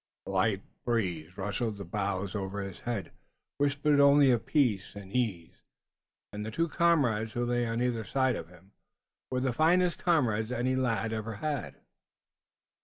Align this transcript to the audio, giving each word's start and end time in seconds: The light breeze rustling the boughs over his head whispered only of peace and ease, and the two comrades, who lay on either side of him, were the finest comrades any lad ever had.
The 0.25 0.31
light 0.31 0.63
breeze 0.83 1.37
rustling 1.37 1.75
the 1.75 1.85
boughs 1.85 2.33
over 2.33 2.63
his 2.63 2.79
head 2.79 3.11
whispered 3.59 3.99
only 3.99 4.31
of 4.31 4.47
peace 4.47 4.95
and 4.95 5.11
ease, 5.11 5.57
and 6.33 6.43
the 6.43 6.49
two 6.49 6.67
comrades, 6.67 7.33
who 7.33 7.45
lay 7.45 7.67
on 7.67 7.83
either 7.83 8.03
side 8.03 8.35
of 8.35 8.49
him, 8.49 8.71
were 9.29 9.41
the 9.41 9.53
finest 9.53 9.99
comrades 10.03 10.51
any 10.51 10.75
lad 10.75 11.13
ever 11.13 11.35
had. 11.35 11.75